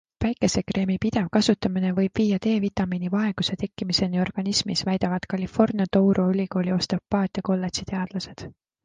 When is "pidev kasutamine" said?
1.01-1.91